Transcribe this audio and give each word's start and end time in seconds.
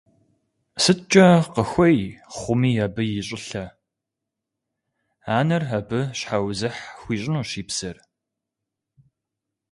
СыткӀэ 0.83 1.27
къыхуей 1.53 1.97
хъуми 2.35 2.71
абы 2.85 3.03
щӀылъэ– 3.27 3.65
анэр 5.37 5.63
абы 5.77 5.99
щхьэузыхь 6.17 6.81
хуищӀынущ 6.99 7.51
и 7.61 7.63
псэр. 7.67 7.97